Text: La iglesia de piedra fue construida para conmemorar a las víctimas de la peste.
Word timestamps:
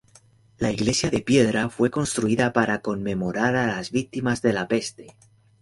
La 0.57 0.71
iglesia 0.71 1.11
de 1.11 1.19
piedra 1.21 1.69
fue 1.69 1.91
construida 1.91 2.53
para 2.53 2.81
conmemorar 2.81 3.55
a 3.55 3.67
las 3.67 3.91
víctimas 3.91 4.41
de 4.41 4.51
la 4.51 4.67
peste. 4.67 5.15